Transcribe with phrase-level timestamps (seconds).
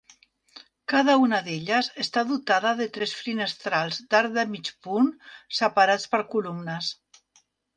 [0.93, 5.13] Cada una d'elles està dotada de tres finestrals d'arc de mig punt
[5.61, 6.91] separats per columnes.